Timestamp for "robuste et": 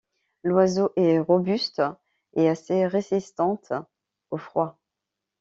1.19-2.49